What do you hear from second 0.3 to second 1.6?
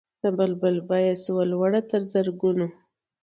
بلبل بیه سوه